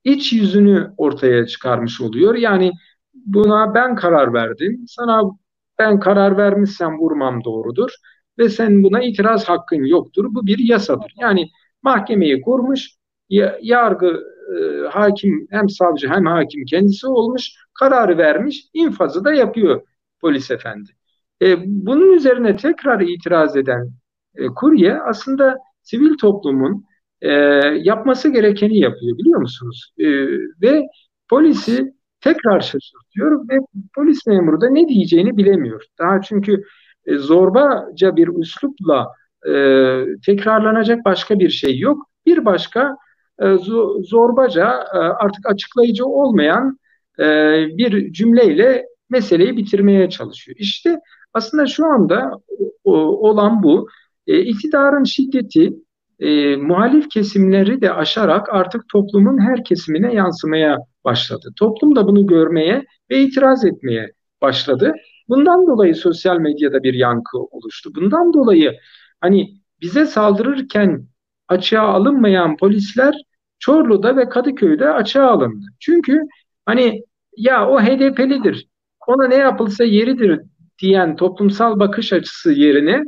[0.03, 2.35] iç yüzünü ortaya çıkarmış oluyor.
[2.35, 2.71] Yani
[3.13, 4.85] buna ben karar verdim.
[4.87, 5.23] Sana
[5.79, 7.89] ben karar vermişsem vurmam doğrudur
[8.37, 10.25] ve sen buna itiraz hakkın yoktur.
[10.29, 11.13] Bu bir yasadır.
[11.21, 11.49] Yani
[11.83, 12.89] mahkemeyi kurmuş,
[13.61, 14.23] yargı
[14.55, 19.81] e, hakim hem savcı hem hakim kendisi olmuş, kararı vermiş, infazı da yapıyor
[20.21, 20.91] polis efendi.
[21.41, 23.91] E, bunun üzerine tekrar itiraz eden
[24.35, 26.85] e, kurye aslında sivil toplumun
[27.23, 27.31] e,
[27.83, 29.93] yapması gerekeni yapıyor biliyor musunuz?
[29.97, 30.07] E,
[30.61, 30.87] ve
[31.29, 33.57] polisi tekrar şaşırtıyor ve
[33.95, 35.83] polis memuru da ne diyeceğini bilemiyor.
[35.99, 36.63] Daha çünkü
[37.05, 39.07] e, zorbaca bir üslupla
[39.47, 39.53] e,
[40.25, 42.07] tekrarlanacak başka bir şey yok.
[42.25, 42.97] Bir başka
[43.41, 43.55] e,
[44.03, 46.79] zorbaca e, artık açıklayıcı olmayan
[47.19, 47.23] e,
[47.77, 50.57] bir cümleyle meseleyi bitirmeye çalışıyor.
[50.59, 50.99] İşte
[51.33, 52.31] aslında şu anda
[52.83, 52.93] o,
[53.29, 53.87] olan bu.
[54.27, 55.73] E, iktidarın şiddeti
[56.23, 61.53] e, muhalif kesimleri de aşarak artık toplumun her kesimine yansımaya başladı.
[61.59, 64.93] Toplum da bunu görmeye ve itiraz etmeye başladı.
[65.29, 67.89] Bundan dolayı sosyal medyada bir yankı oluştu.
[67.95, 68.73] Bundan dolayı
[69.21, 71.07] hani bize saldırırken
[71.47, 73.15] açığa alınmayan polisler
[73.59, 75.65] Çorlu'da ve Kadıköy'de açığa alındı.
[75.79, 76.21] Çünkü
[76.65, 77.03] hani
[77.37, 78.67] ya o HDP'lidir,
[79.07, 80.41] ona ne yapılsa yeridir
[80.81, 83.03] diyen toplumsal bakış açısı yerine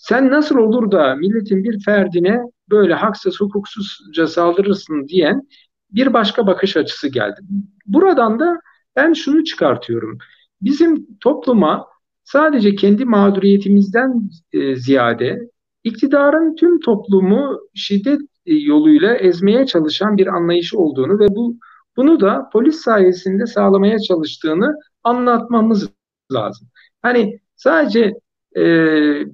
[0.00, 5.48] sen nasıl olur da milletin bir ferdine böyle haksız hukuksuzca saldırırsın diyen
[5.90, 7.40] bir başka bakış açısı geldi.
[7.86, 8.60] Buradan da
[8.96, 10.18] ben şunu çıkartıyorum.
[10.62, 11.86] Bizim topluma
[12.24, 15.50] sadece kendi mağduriyetimizden e, ziyade
[15.84, 21.56] iktidarın tüm toplumu şiddet e, yoluyla ezmeye çalışan bir anlayışı olduğunu ve bu
[21.96, 25.88] bunu da polis sayesinde sağlamaya çalıştığını anlatmamız
[26.32, 26.68] lazım.
[27.02, 28.14] Hani sadece
[28.56, 28.62] e,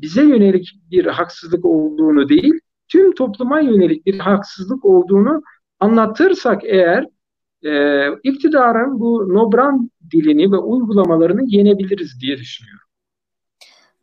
[0.03, 2.55] bize yönelik bir haksızlık olduğunu değil,
[2.89, 5.43] tüm topluma yönelik bir haksızlık olduğunu
[5.81, 7.07] anlatırsak eğer
[7.65, 12.86] e, iktidarın bu nobran dilini ve uygulamalarını yenebiliriz diye düşünüyorum.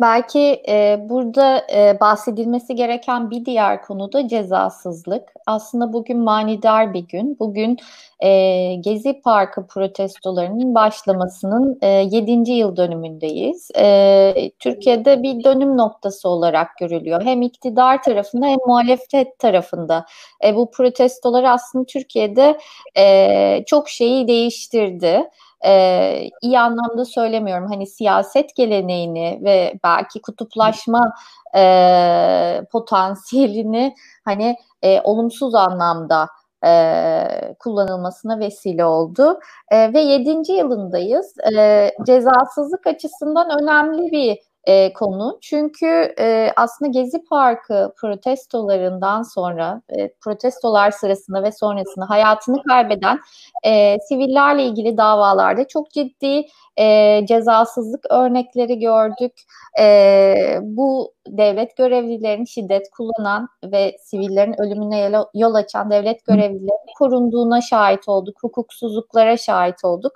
[0.01, 5.29] Belki e, burada e, bahsedilmesi gereken bir diğer konu da cezasızlık.
[5.47, 7.39] Aslında bugün manidar bir gün.
[7.39, 7.77] Bugün
[8.19, 12.51] e, Gezi Parkı protestolarının başlamasının e, 7.
[12.51, 13.71] yıl dönümündeyiz.
[13.77, 17.21] E, Türkiye'de bir dönüm noktası olarak görülüyor.
[17.21, 20.05] Hem iktidar tarafında hem muhalefet tarafında.
[20.45, 22.57] E, bu protestolar aslında Türkiye'de
[22.97, 25.29] e, çok şeyi değiştirdi
[25.65, 31.13] e, iyi anlamda söylemiyorum hani siyaset geleneğini ve belki kutuplaşma
[31.55, 33.95] e, potansiyelini
[34.25, 36.27] hani e, olumsuz anlamda
[36.65, 39.39] e, kullanılmasına vesile oldu.
[39.71, 41.33] E, ve yedinci yılındayız.
[41.57, 45.37] E, cezasızlık açısından önemli bir e, konu.
[45.41, 53.19] Çünkü e, aslında Gezi Parkı protestolarından sonra, e, protestolar sırasında ve sonrasında hayatını kaybeden
[53.65, 56.45] e, sivillerle ilgili davalarda çok ciddi
[56.79, 59.33] e, cezasızlık örnekleri gördük.
[59.79, 68.09] E, bu devlet görevlilerinin şiddet kullanan ve sivillerin ölümüne yol açan devlet görevlilerinin korunduğuna şahit
[68.09, 70.13] olduk, hukuksuzluklara şahit olduk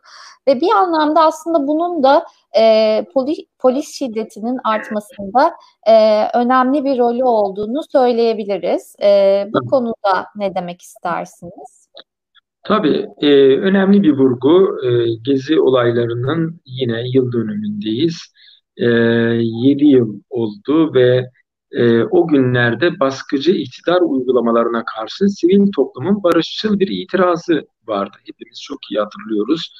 [0.48, 2.26] ve bir anlamda aslında bunun da
[2.58, 5.54] e, polis, polis şiddetinin artmasında
[5.88, 8.96] e, önemli bir rolü olduğunu söyleyebiliriz.
[9.02, 11.87] E, bu konuda ne demek istersiniz?
[12.68, 13.28] Tabii e,
[13.58, 14.78] önemli bir vurgu.
[14.86, 14.90] E,
[15.22, 18.22] gezi olaylarının yine yıl dönümündeyiz.
[18.78, 21.30] E, 7 yıl oldu ve
[21.72, 28.18] e, o günlerde baskıcı iktidar uygulamalarına karşı sivil toplumun barışçıl bir itirazı vardı.
[28.26, 29.74] Hepimiz çok iyi hatırlıyoruz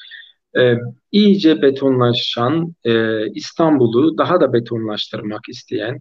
[0.58, 0.74] e,
[1.12, 6.00] iyice betonlaşan e, İstanbul'u daha da betonlaştırmak isteyen,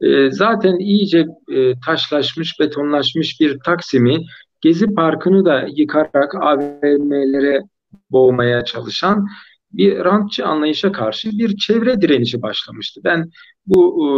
[0.00, 4.24] e, zaten iyice e, taşlaşmış, betonlaşmış bir Taksim'i
[4.64, 7.62] Gezi Parkı'nı da yıkarak AVM'lere
[8.10, 9.26] boğmaya çalışan
[9.72, 13.00] bir rantçı anlayışa karşı bir çevre direnişi başlamıştı.
[13.04, 13.30] Ben
[13.66, 14.08] bu e,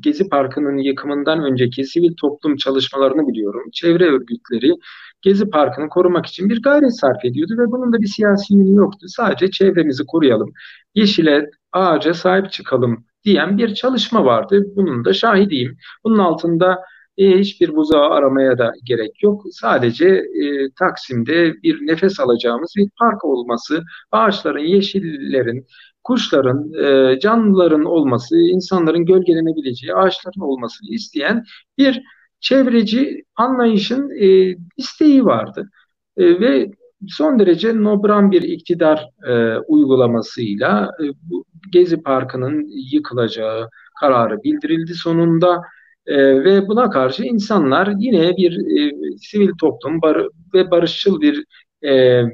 [0.00, 3.62] Gezi Parkı'nın yıkımından önceki sivil toplum çalışmalarını biliyorum.
[3.72, 4.74] Çevre örgütleri
[5.22, 9.06] Gezi Parkı'nı korumak için bir gayret sarf ediyordu ve bunun da bir siyasi yönü yoktu.
[9.08, 10.52] Sadece çevremizi koruyalım,
[10.94, 14.64] yeşile, ağaca sahip çıkalım diyen bir çalışma vardı.
[14.76, 15.76] Bunun da şahidiyim.
[16.04, 16.78] Bunun altında
[17.18, 19.42] e, hiçbir buzağı aramaya da gerek yok.
[19.50, 25.66] Sadece e, Taksim'de bir nefes alacağımız bir park olması, ağaçların, yeşillerin,
[26.04, 31.44] kuşların, e, canlıların olması, insanların gölgelenebileceği ağaçların olmasını isteyen
[31.78, 32.02] bir
[32.40, 35.70] çevreci anlayışın e, isteği vardı.
[36.16, 36.70] E, ve
[37.08, 43.68] son derece nobran bir iktidar e, uygulamasıyla e, bu Gezi Parkı'nın yıkılacağı
[44.00, 45.62] kararı bildirildi sonunda.
[46.06, 51.44] E, ve buna karşı insanlar yine bir e, sivil toplum bar ve barışçıl bir
[51.82, 52.26] e, e,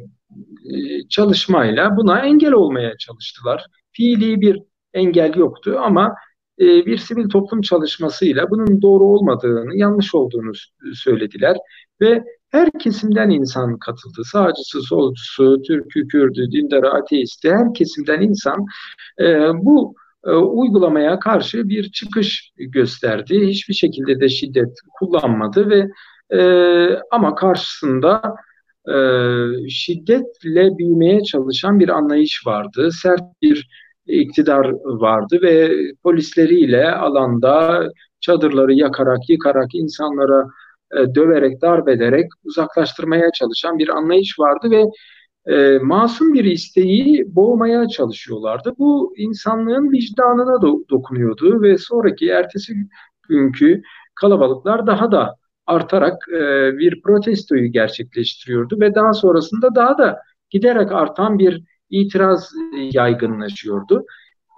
[1.09, 3.67] çalışmayla buna engel olmaya çalıştılar.
[3.93, 4.63] Fiili bir
[4.95, 6.15] engel yoktu ama
[6.61, 10.53] e, bir sivil toplum çalışmasıyla bunun doğru olmadığını, yanlış olduğunu
[10.95, 11.57] söylediler
[12.01, 14.25] ve her kesimden insan katıldı.
[14.25, 18.67] Sağcısı, solcusu, Türk'ü, Kürdü, dindarı, ateisti her kesimden insan
[19.21, 19.95] e, bu
[20.29, 23.47] e, uygulamaya karşı bir çıkış gösterdi.
[23.47, 25.89] Hiçbir şekilde de şiddet kullanmadı ve
[26.39, 26.43] e,
[27.11, 28.35] ama karşısında
[28.89, 28.95] e,
[29.69, 32.91] şiddetle büyümeye çalışan bir anlayış vardı.
[33.03, 33.69] Sert bir
[34.07, 35.71] iktidar vardı ve
[36.03, 37.85] polisleriyle alanda
[38.21, 40.47] çadırları yakarak, yıkarak, insanlara
[40.93, 44.85] e, döverek, darp ederek uzaklaştırmaya çalışan bir anlayış vardı ve
[45.49, 48.75] e, masum bir isteği boğmaya çalışıyorlardı.
[48.79, 52.75] Bu insanlığın vicdanına do- dokunuyordu ve sonraki ertesi
[53.29, 53.83] günkü
[54.15, 56.41] kalabalıklar daha da artarak e,
[56.79, 62.53] bir protestoyu gerçekleştiriyordu ve daha sonrasında daha da giderek artan bir itiraz
[62.93, 64.05] yaygınlaşıyordu.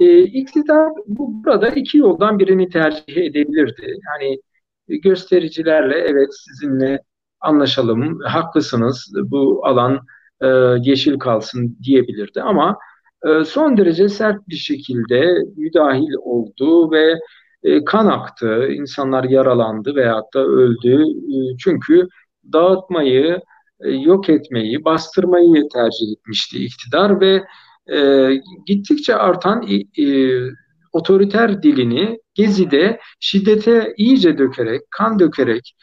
[0.00, 3.96] E, iktidar bu, burada iki yoldan birini tercih edebilirdi.
[4.06, 4.40] Yani
[4.88, 7.02] göstericilerle evet sizinle
[7.40, 10.00] anlaşalım, haklısınız, bu alan
[10.42, 10.46] e,
[10.90, 12.78] yeşil kalsın diyebilirdi ama
[13.26, 17.14] e, son derece sert bir şekilde müdahil oldu ve
[17.62, 21.02] e, kan aktı, insanlar yaralandı veyahut da öldü.
[21.02, 22.08] E, çünkü
[22.52, 23.40] dağıtmayı,
[23.80, 27.44] e, yok etmeyi, bastırmayı tercih etmişti iktidar ve
[27.96, 28.30] e,
[28.66, 29.66] gittikçe artan
[29.98, 30.04] e,
[30.92, 35.76] otoriter dilini Gezi'de şiddete iyice dökerek, kan dökerek,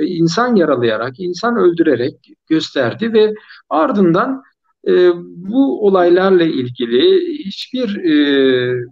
[0.00, 2.14] insan yaralayarak, insan öldürerek
[2.48, 3.34] gösterdi ve
[3.70, 4.42] ardından
[4.88, 8.86] e, bu olaylarla ilgili hiçbir e,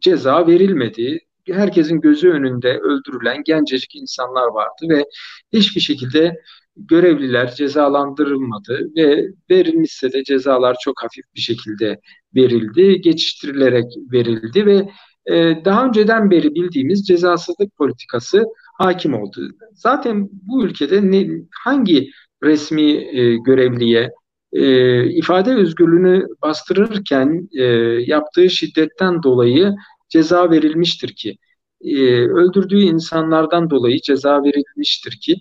[0.00, 1.18] ceza verilmedi.
[1.46, 5.04] Herkesin gözü önünde öldürülen gencecik insanlar vardı ve
[5.52, 6.36] hiçbir şekilde
[6.76, 12.00] görevliler cezalandırılmadı ve verilmişse de cezalar çok hafif bir şekilde
[12.34, 14.88] verildi, geçiştirilerek verildi ve
[15.26, 19.48] e, daha önceden beri bildiğimiz cezasızlık politikası hakim oldu.
[19.74, 21.28] Zaten bu ülkede ne,
[21.64, 22.10] hangi
[22.42, 24.10] resmi e, görevliye
[24.52, 27.62] e, ifade özgürlüğünü bastırırken e,
[28.06, 29.74] yaptığı şiddetten dolayı
[30.08, 31.36] ceza verilmiştir ki
[31.80, 35.36] e, öldürdüğü insanlardan dolayı ceza verilmiştir ki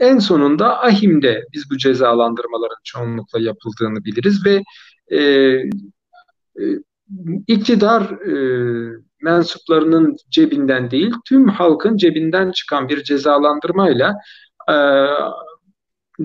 [0.00, 4.62] en sonunda ahimde biz bu cezalandırmaların çoğunlukla yapıldığını biliriz ve
[5.10, 5.20] e,
[6.60, 6.64] e,
[7.46, 8.34] iktidar e,
[9.22, 14.14] mensuplarının cebinden değil tüm halkın cebinden çıkan bir cezalandırmayla
[14.70, 14.74] e,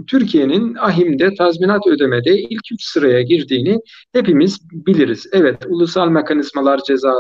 [0.07, 3.79] Türkiye'nin ahimde tazminat ödemede ilk üç sıraya girdiğini
[4.13, 5.27] hepimiz biliriz.
[5.33, 7.13] Evet ulusal mekanizmalar ceza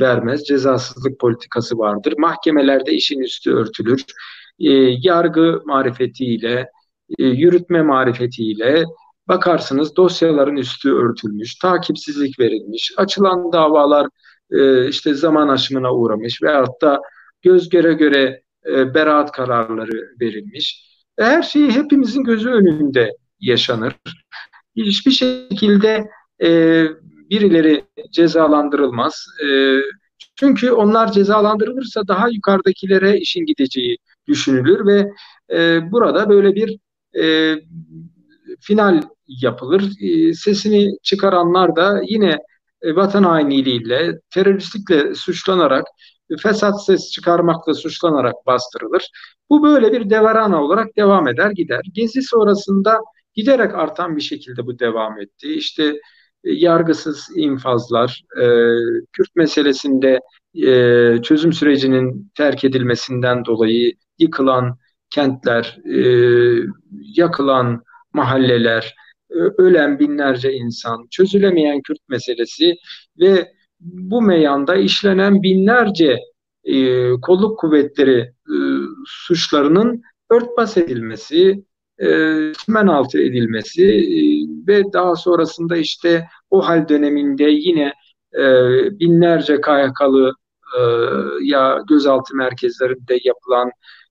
[0.00, 0.44] vermez.
[0.44, 2.14] Cezasızlık politikası vardır.
[2.18, 4.04] Mahkemelerde işin üstü örtülür.
[4.60, 4.70] E,
[5.02, 6.70] yargı marifetiyle,
[7.18, 8.84] e, yürütme marifetiyle
[9.28, 14.06] bakarsınız dosyaların üstü örtülmüş, takipsizlik verilmiş, açılan davalar
[14.50, 17.00] e, işte zaman aşımına uğramış veyahut da
[17.42, 20.88] göz göre göre e, beraat kararları verilmiş.
[21.18, 23.94] Her şey hepimizin gözü önünde yaşanır.
[24.76, 26.08] Hiçbir şekilde
[26.42, 26.84] e,
[27.30, 29.26] birileri cezalandırılmaz.
[29.44, 29.78] E,
[30.36, 35.10] çünkü onlar cezalandırılırsa daha yukarıdakilere işin gideceği düşünülür ve
[35.58, 36.78] e, burada böyle bir
[37.22, 37.54] e,
[38.60, 39.82] final yapılır.
[40.00, 42.38] E, sesini çıkaranlar da yine e,
[42.84, 45.84] vatan hainliğiyle, teröristlikle suçlanarak,
[46.42, 49.10] fesat ses çıkarmakla suçlanarak bastırılır.
[49.50, 51.80] Bu böyle bir devarana olarak devam eder gider.
[51.92, 53.00] Gezi sonrasında
[53.34, 55.54] giderek artan bir şekilde bu devam etti.
[55.54, 55.84] İşte
[56.44, 58.44] e, yargısız infazlar, e,
[59.12, 60.20] Kürt meselesinde
[60.54, 64.78] e, çözüm sürecinin terk edilmesinden dolayı yıkılan
[65.10, 66.00] kentler, e,
[67.02, 68.94] yakılan mahalleler,
[69.30, 72.76] ölen binlerce insan, çözülemeyen Kürt meselesi
[73.20, 76.18] ve bu meyanda işlenen binlerce
[76.64, 78.56] e, kolluk kuvvetleri e,
[79.06, 81.64] suçlarının örtbas edilmesi,
[82.02, 82.06] e,
[82.68, 84.20] men altı edilmesi e,
[84.68, 87.92] ve daha sonrasında işte o hal döneminde yine
[88.34, 88.44] e,
[89.00, 90.32] binlerce KYK'lı
[90.78, 90.80] e,
[91.42, 93.70] ya gözaltı merkezlerinde yapılan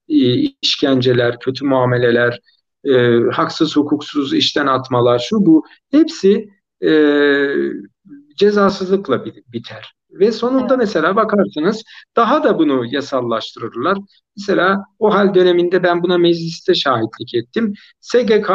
[0.10, 0.15] e,
[0.62, 2.39] işkenceler, kötü muameleler,
[2.88, 6.50] e, haksız hukuksuz işten atmalar şu bu hepsi
[6.84, 6.91] e,
[8.38, 9.93] cezasızlıkla biter.
[10.12, 11.84] Ve sonunda mesela bakarsınız
[12.15, 13.97] daha da bunu yasallaştırırlar.
[14.38, 17.73] Mesela o hal döneminde ben buna mecliste şahitlik ettim.
[18.00, 18.50] SGK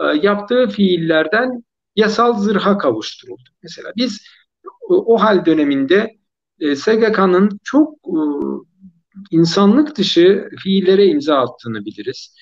[0.00, 1.64] e, yaptığı fiillerden
[1.96, 3.50] yasal zırha kavuşturuldu.
[3.62, 4.20] Mesela biz
[4.88, 6.16] o, o hal döneminde
[6.60, 8.18] e, SGK'nın çok e,
[9.30, 12.36] insanlık dışı fiillere imza attığını biliriz.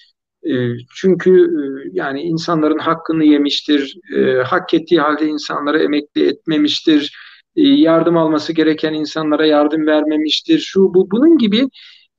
[0.48, 7.16] Ee, çünkü e, yani insanların hakkını yemiştir, e, hak ettiği halde insanlara emekli etmemiştir,
[7.56, 11.68] e, yardım alması gereken insanlara yardım vermemiştir, şu bu bunun gibi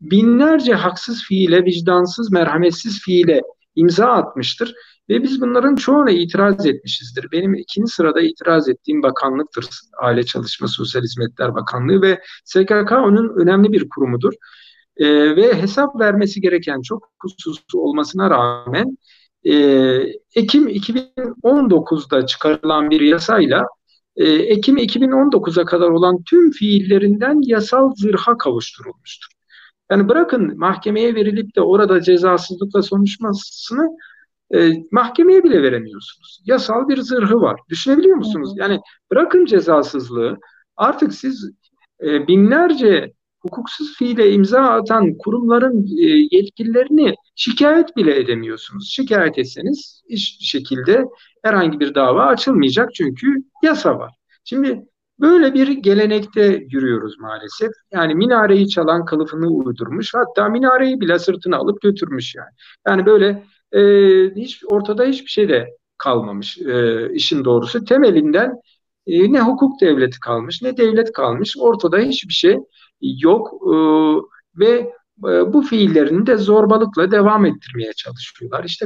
[0.01, 3.41] binlerce haksız fiile, vicdansız, merhametsiz fiile
[3.75, 4.75] imza atmıştır.
[5.09, 7.31] Ve biz bunların çoğuna itiraz etmişizdir.
[7.31, 9.65] Benim ikinci sırada itiraz ettiğim bakanlıktır.
[10.01, 14.33] Aile Çalışma Sosyal Hizmetler Bakanlığı ve SGK onun önemli bir kurumudur
[14.99, 18.97] e, ve hesap vermesi gereken çok hususu olmasına rağmen
[19.43, 19.53] e,
[20.35, 23.65] Ekim 2019'da çıkarılan bir yasayla
[24.15, 29.31] e, Ekim 2019'a kadar olan tüm fiillerinden yasal zırha kavuşturulmuştur.
[29.91, 33.97] Yani bırakın mahkemeye verilip de orada cezasızlıkla sonuçmasını
[34.53, 36.41] e, mahkemeye bile veremiyorsunuz.
[36.45, 37.59] Yasal bir zırhı var.
[37.69, 38.53] Düşünebiliyor musunuz?
[38.57, 38.79] Yani
[39.11, 40.37] bırakın cezasızlığı
[40.77, 41.51] artık siz
[42.03, 48.89] e, binlerce hukuksuz fiile imza atan kurumların e, yetkililerini şikayet bile edemiyorsunuz.
[48.89, 51.05] Şikayet etseniz hiç şekilde
[51.43, 53.27] herhangi bir dava açılmayacak çünkü
[53.63, 54.13] yasa var.
[54.43, 54.85] Şimdi
[55.19, 57.71] böyle bir gelenekte yürüyoruz maalesef.
[57.93, 62.49] Yani minareyi çalan kılıfını uydurmuş hatta minareyi bile sırtına alıp götürmüş yani.
[62.87, 63.81] Yani böyle e,
[64.35, 67.85] hiç ortada hiçbir şey de kalmamış e, işin doğrusu.
[67.85, 68.53] Temelinden
[69.07, 71.55] e, ne hukuk devleti kalmış ne devlet kalmış.
[71.59, 72.57] Ortada hiçbir şey
[73.01, 73.75] yok e,
[74.59, 74.93] ve
[75.27, 78.63] e, bu fiillerini de zorbalıkla devam ettirmeye çalışıyorlar.
[78.63, 78.85] İşte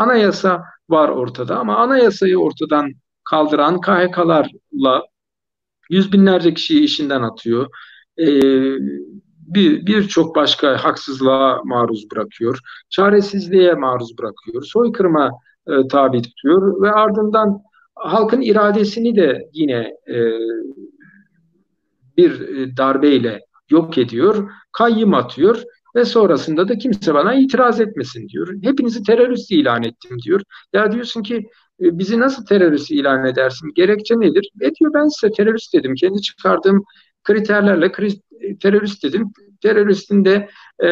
[0.00, 2.92] anayasa var ortada ama anayasayı ortadan
[3.24, 5.02] kaldıran KHK'larla
[5.90, 7.66] yüz binlerce kişiyi işinden atıyor.
[8.18, 8.26] E,
[9.48, 12.58] bir birçok başka haksızlığa maruz bırakıyor.
[12.90, 14.62] Çaresizliğe maruz bırakıyor.
[14.62, 15.30] Soykırıma
[15.66, 17.62] e, tabi tutuyor ve ardından
[17.94, 20.16] halkın iradesini de yine e,
[22.16, 22.40] bir
[22.76, 23.40] darbeyle
[23.70, 25.62] yok ediyor, kayyım atıyor
[25.96, 28.54] ve sonrasında da kimse bana itiraz etmesin diyor.
[28.62, 30.40] Hepinizi terörist ilan ettim diyor.
[30.72, 31.36] Ya diyorsun ki
[31.82, 33.72] e, bizi nasıl terörist ilan edersin?
[33.74, 34.50] Gerekçe nedir?
[34.60, 35.94] E diyor ben size terörist dedim.
[35.94, 36.84] Kendi çıkardığım
[37.24, 37.92] kriterlerle
[38.62, 39.32] terörist dedim.
[39.62, 40.48] Teröristin de
[40.78, 40.88] e,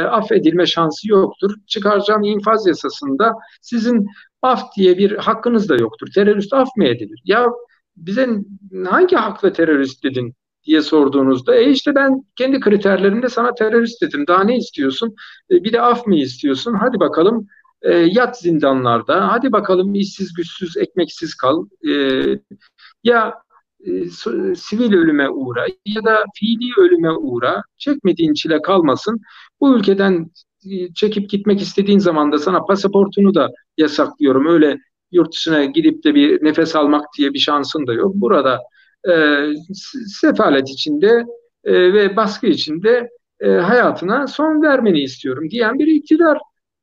[0.00, 1.54] affedilme şansı yoktur.
[1.66, 4.06] Çıkaracağım infaz yasasında sizin
[4.42, 6.08] af diye bir hakkınız da yoktur.
[6.14, 7.22] Terörist af mı edilir?
[7.24, 7.46] Ya
[7.96, 8.28] bize
[8.86, 10.34] hangi hakla terörist dedin
[10.70, 14.26] diye sorduğunuzda e işte ben kendi kriterlerimde sana terörist dedim.
[14.26, 15.14] Daha ne istiyorsun?
[15.50, 16.74] E, bir de af mı istiyorsun?
[16.80, 17.46] Hadi bakalım
[17.82, 19.32] e, yat zindanlarda.
[19.32, 21.66] Hadi bakalım işsiz güçsüz ekmeksiz kal.
[21.88, 21.92] E,
[23.04, 23.34] ya
[23.86, 24.04] e,
[24.54, 27.62] sivil ölüme uğra ya da fiili ölüme uğra.
[27.78, 29.20] Çekmediğin çile kalmasın.
[29.60, 30.30] Bu ülkeden
[30.70, 34.46] e, çekip gitmek istediğin zaman da sana pasaportunu da yasaklıyorum.
[34.46, 34.78] Öyle
[35.12, 38.14] yurt dışına gidip de bir nefes almak diye bir şansın da yok.
[38.14, 38.60] Burada
[39.08, 39.44] e,
[40.20, 41.24] sefalet içinde
[41.64, 46.38] e, ve baskı içinde e, hayatına son vermeni istiyorum diyen bir iktidar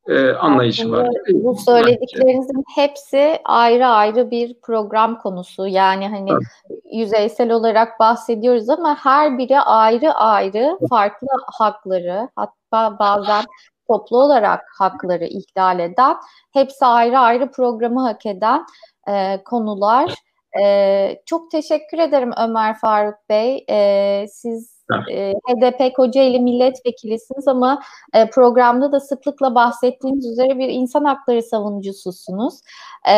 [0.08, 1.10] e, anlayışı var.
[1.34, 5.68] Bu söylediklerinizin hepsi ayrı ayrı bir program konusu.
[5.68, 6.82] Yani hani evet.
[6.94, 13.44] yüzeysel olarak bahsediyoruz ama her biri ayrı ayrı farklı hakları hatta bazen
[13.88, 16.16] toplu olarak hakları ihlal eden,
[16.54, 18.66] hepsi ayrı ayrı programı hak eden
[19.10, 20.14] e, konular.
[20.62, 23.66] E, çok teşekkür ederim Ömer Faruk Bey.
[23.70, 24.78] E, siz
[25.12, 27.82] e, HDP Kocaeli milletvekilisiniz ama
[28.14, 32.60] e, programda da sıklıkla bahsettiğiniz üzere bir insan hakları savunucususunuz.
[33.08, 33.16] E,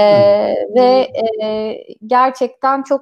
[0.76, 1.08] ve
[1.44, 1.78] e,
[2.08, 3.02] gerçekten çok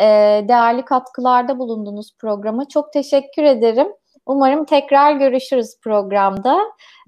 [0.00, 0.04] e,
[0.48, 2.68] değerli katkılarda bulundunuz programa.
[2.68, 3.88] Çok teşekkür ederim.
[4.26, 6.58] Umarım tekrar görüşürüz programda.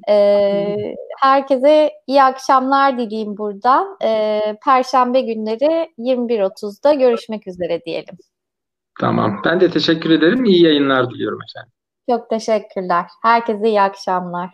[0.08, 3.96] Ee, herkese iyi akşamlar dileyim buradan.
[4.04, 8.16] Ee, Perşembe günleri 21.30'da görüşmek üzere diyelim.
[9.00, 9.40] Tamam.
[9.44, 10.44] Ben de teşekkür ederim.
[10.44, 11.72] İyi yayınlar diliyorum efendim.
[12.10, 13.06] Çok teşekkürler.
[13.22, 14.50] Herkese iyi akşamlar.